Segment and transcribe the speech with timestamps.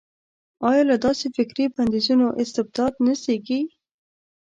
[0.69, 3.61] ایا له داسې فکري بندیزونو استبداد نه زېږي.